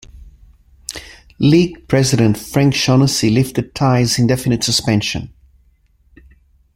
[1.37, 5.31] League president Frank Shaughnessy lifted Tighe's indefinite suspension.